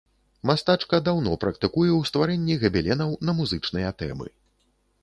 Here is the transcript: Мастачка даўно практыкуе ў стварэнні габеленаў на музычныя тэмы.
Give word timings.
Мастачка 0.49 0.99
даўно 1.09 1.35
практыкуе 1.45 1.87
ў 1.89 2.01
стварэнні 2.11 2.59
габеленаў 2.65 3.17
на 3.31 3.39
музычныя 3.43 3.97
тэмы. 4.03 4.27